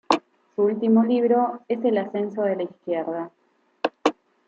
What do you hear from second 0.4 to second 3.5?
Su último libro es "El Ascenso de la Izquierda.